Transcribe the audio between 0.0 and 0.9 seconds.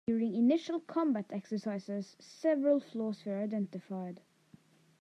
During initial